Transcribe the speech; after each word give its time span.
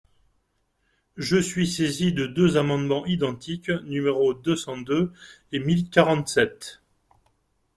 Je 1.15 1.37
suis 1.37 1.67
saisi 1.67 2.11
de 2.11 2.25
deux 2.25 2.57
amendements 2.57 3.05
identiques, 3.05 3.69
numéros 3.69 4.33
deux 4.33 4.55
cent 4.55 4.77
deux 4.79 5.13
et 5.51 5.59
mille 5.59 5.91
quarante-sept. 5.91 6.81